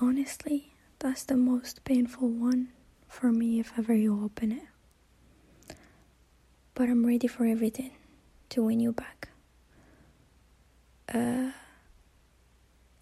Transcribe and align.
honestly, 0.00 0.72
that's 0.98 1.24
the 1.24 1.36
most 1.36 1.84
painful 1.84 2.28
one 2.28 2.68
for 3.08 3.32
me 3.32 3.60
if 3.60 3.72
ever 3.78 3.94
you 3.94 4.22
open 4.24 4.52
it. 4.52 5.74
But 6.74 6.88
I'm 6.88 7.04
ready 7.04 7.26
for 7.26 7.44
everything 7.44 7.92
to 8.50 8.62
win 8.62 8.80
you 8.80 8.92
back. 8.92 9.28
Uh, 11.12 11.50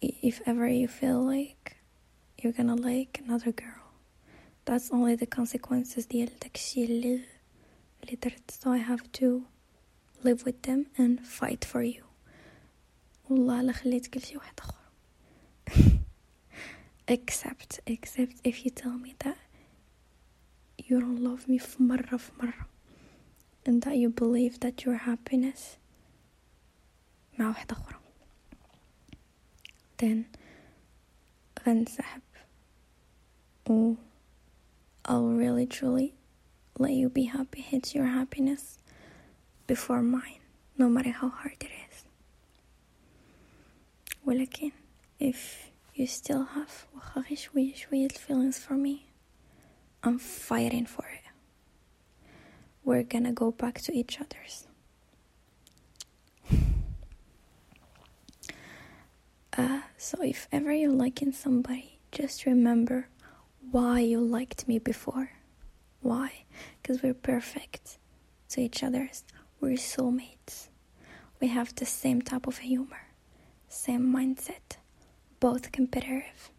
if 0.01 0.41
ever 0.45 0.67
you 0.67 0.87
feel 0.87 1.21
like 1.23 1.77
you're 2.41 2.53
gonna 2.53 2.75
like 2.75 3.21
another 3.25 3.51
girl, 3.51 3.83
that's 4.65 4.91
only 4.91 5.15
the 5.15 5.25
consequences 5.27 6.05
ديال 6.07 6.29
داكشي 6.41 6.85
اللي 6.85 7.21
اللي 8.03 8.15
درت 8.23 8.51
so 8.51 8.69
I 8.71 8.77
have 8.77 9.11
to 9.19 9.43
live 10.23 10.43
with 10.45 10.61
them 10.63 10.85
and 10.97 11.19
fight 11.25 11.65
for 11.65 11.81
you 11.81 12.03
والله 13.29 13.61
لا 13.61 13.71
خليتك 13.71 14.17
لشي 14.17 14.37
واحد 14.37 14.59
اخر 14.59 14.75
except 17.07 17.79
except 17.85 18.35
if 18.43 18.65
you 18.65 18.71
tell 18.71 18.97
me 18.97 19.15
that 19.19 19.37
you 20.77 20.99
don't 20.99 21.23
love 21.23 21.47
me 21.47 21.57
في 21.59 21.83
مرة 21.83 22.17
في 22.17 22.31
مرة 22.39 22.67
and 23.65 23.81
that 23.81 23.95
you 23.97 24.09
believe 24.09 24.59
that 24.59 24.85
your 24.85 24.97
happiness 24.97 25.77
مع 27.39 27.47
واحدة 27.47 27.75
أخرى 27.75 27.99
then 29.97 30.23
غنسحب 31.67 32.21
و 33.69 33.93
I'll 35.05 35.33
really 35.33 35.65
truly 35.65 36.13
let 36.77 36.91
you 36.91 37.09
be 37.09 37.23
happy 37.23 37.65
it's 37.71 37.95
your 37.95 38.05
happiness 38.05 38.77
before 39.67 40.01
mine 40.01 40.41
no 40.77 40.87
matter 40.89 41.11
how 41.11 41.29
hard 41.29 41.57
it 41.61 41.71
is 41.89 42.05
ولكن 44.25 44.71
if 45.19 45.69
you 45.94 46.08
still 46.08 46.42
have 46.44 46.86
weird 47.88 48.12
feelings 48.12 48.58
for 48.58 48.74
me. 48.74 49.06
I'm 50.02 50.18
fighting 50.18 50.86
for 50.86 51.04
it. 51.06 51.22
We're 52.84 53.04
gonna 53.04 53.32
go 53.32 53.52
back 53.52 53.80
to 53.82 53.92
each 53.96 54.20
other's. 54.20 54.66
Uh, 59.56 59.82
so 59.96 60.20
if 60.20 60.48
ever 60.50 60.72
you're 60.72 60.90
liking 60.90 61.30
somebody, 61.30 62.00
just 62.10 62.44
remember 62.44 63.06
why 63.70 64.00
you 64.00 64.18
liked 64.18 64.66
me 64.66 64.80
before. 64.80 65.30
Why? 66.00 66.44
Because 66.82 67.04
we're 67.04 67.14
perfect 67.14 67.98
to 68.48 68.60
each 68.62 68.82
other's. 68.82 69.22
We're 69.60 69.76
soulmates. 69.76 70.70
We 71.40 71.46
have 71.48 71.72
the 71.76 71.86
same 71.86 72.20
type 72.20 72.48
of 72.48 72.58
humor, 72.58 73.06
same 73.68 74.12
mindset 74.12 74.78
both 75.43 75.71
competitive 75.71 76.51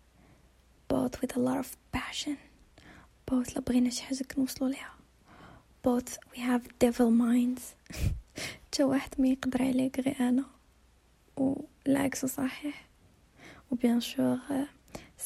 both 0.89 1.21
with 1.21 1.37
a 1.37 1.41
lot 1.41 1.59
of 1.59 1.77
passion 1.93 2.37
both 3.27 3.57
لبغينا 3.57 3.91
شي 3.91 4.03
حاجة 4.03 4.23
كنوصلو 4.23 4.69
ليها 4.69 4.95
both 5.83 6.19
we 6.33 6.39
have 6.39 6.63
devil 6.85 7.11
minds 7.11 7.63
تا 8.73 8.85
واحد 8.85 9.11
ما 9.19 9.29
يقدر 9.29 9.63
عليك 9.63 10.01
غير 10.01 10.17
انا 10.21 10.45
والعكس 11.37 12.27
صحيح 12.27 12.89
وبيان 13.71 14.01
سور 14.01 14.39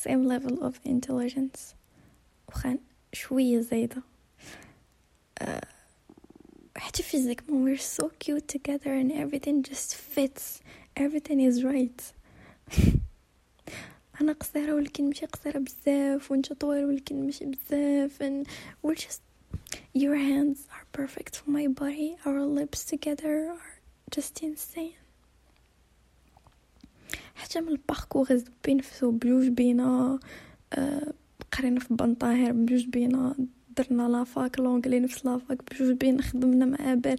same 0.05 0.29
level 0.29 0.63
of 0.63 0.75
intelligence 0.89 1.75
وخان 2.49 2.79
شوية 3.13 3.61
زايدة 3.61 4.03
uh, 5.41 5.67
حتى 6.77 7.03
physically 7.03 7.53
we're 7.53 7.99
so 7.99 8.11
cute 8.19 8.49
together 8.49 8.93
and 8.93 9.13
everything 9.13 9.63
just 9.63 9.95
fits 9.95 10.61
everything 10.97 11.41
is 11.41 11.65
right 11.65 12.13
أنا 14.22 14.34
قصيرة 14.34 14.74
ولكن 14.74 15.06
ماشي 15.06 15.26
قصيرة 15.26 15.60
بزاف 15.60 16.32
وأنت 16.32 16.54
طويل 16.54 16.86
ولكن 16.86 17.26
ماشي 17.26 17.46
بزاف 17.46 18.24
and 18.24 18.48
we're 18.84 18.96
just 18.96 19.22
your 19.94 20.16
hands 20.16 20.68
are 20.76 20.86
perfect 20.92 21.36
for 21.38 21.50
my 21.50 21.68
body. 21.68 22.18
Our 22.26 22.42
lips 22.42 22.86
together 22.86 23.52
are 23.52 23.80
just 24.12 24.44
insane. 24.44 24.96
حتى 27.36 27.62
من 27.62 27.68
الباركور 27.68 28.28
بنفسو 28.68 29.12
بجوج 29.12 29.48
بينا 29.48 30.20
أه 30.74 31.14
قرينا 31.52 31.80
في 31.80 31.94
بنطاهر 31.94 32.52
بجوج 32.52 32.86
بينا 32.86 33.36
درنا 33.78 34.08
لافاك 34.08 34.60
لونغلي 34.60 35.00
نفس 35.00 35.26
لافاك 35.26 35.74
بجوج 35.74 35.92
بينا 35.92 36.22
خدمنا 36.22 36.66
مع 36.66 36.94
بال 36.94 37.18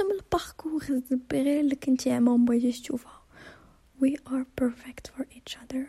من 0.00 0.10
الباركور 0.10 1.02
غير 1.32 1.60
اللي 1.60 1.76
كنتي 1.76 2.10
عما 2.10 2.32
ومبغيتيش 2.32 2.80
تشوفها. 2.80 3.22
We 4.02 4.16
are 4.28 4.44
perfect 4.60 5.10
for 5.16 5.24
each 5.36 5.56
other. 5.62 5.84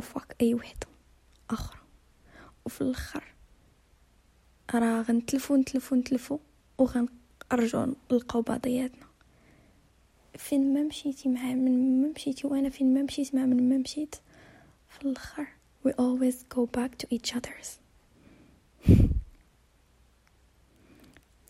وفاك 0.00 0.36
أي 0.40 0.54
وحدة 0.54 0.86
أخرى. 1.50 1.80
وفي 2.66 2.80
الآخر 2.80 3.24
راه 4.74 5.02
غنتلفو 5.02 5.56
نتلفو 5.56 5.96
نتلفو 5.96 6.38
وغنرجعو 6.78 7.94
نلقاو 8.12 8.42
بعضياتنا. 8.42 9.06
فين 10.38 10.74
ما 10.74 10.82
مشيتي 10.82 11.28
مع 11.28 11.42
من 11.42 12.02
ما 12.02 12.08
مشيتي 12.16 12.46
وأنا 12.46 12.68
فين 12.68 12.94
ما 12.94 13.02
مشيت 13.02 13.34
مع 13.34 13.46
من 13.46 13.68
ما 13.68 13.78
مشيت 13.78 14.14
في 14.88 15.02
الآخر 15.04 15.46
we 15.84 15.90
always 15.90 16.44
go 16.56 16.66
back 16.66 16.98
to 16.98 17.06
each 17.10 17.34
others. 17.36 17.68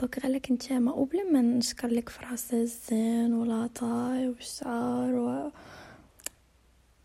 دوك 0.00 0.18
غالك 0.18 0.52
نتاما 0.52 0.92
وبلا 0.92 1.22
ما 1.32 1.42
نشكر 1.42 1.88
لك 1.88 2.08
في 2.08 2.24
راس 2.24 2.54
الزين 2.54 3.34
والعطاي 3.34 4.28
والشعر 4.28 5.14
و 5.14 5.50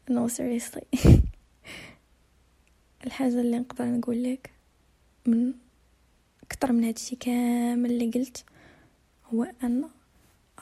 no 0.09 0.27
seriously. 0.27 0.85
الحاجة 3.05 3.41
اللي 3.41 3.59
نقدر 3.59 3.85
نقول 3.85 4.23
لك 4.23 4.51
من 5.25 5.53
أكتر 6.43 6.71
من 6.71 6.83
هادشي 6.83 7.15
كامل 7.15 7.91
اللي 7.91 8.11
قلت 8.11 8.45
هو 9.25 9.43
أن 9.63 9.89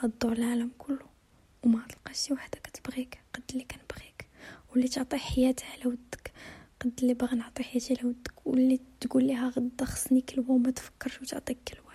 غدور 0.03 0.31
العالم 0.33 0.71
كله 0.77 1.05
وما 1.63 1.81
تلقاش 1.89 2.17
شي 2.17 2.33
وحدة 2.33 2.59
كتبغيك 2.63 3.19
قد 3.33 3.43
اللي 3.51 3.63
كنبغيك 3.63 4.27
واللي 4.71 4.87
تعطي 4.87 5.17
حياتها 5.17 5.65
على 5.71 5.85
ودك 5.85 6.31
قد 6.79 6.91
اللي 7.01 7.13
باغا 7.13 7.35
نعطي 7.35 7.63
حياتي 7.63 7.93
على 7.93 8.09
ودك 8.09 8.33
واللي 8.45 8.79
تقول 8.99 9.23
ليها 9.23 9.49
غدا 9.49 9.85
خصني 9.85 10.21
كلوه 10.21 10.51
وما 10.51 10.71
تفكرش 10.71 11.21
وتعطيك 11.21 11.57
كلوه 11.67 11.92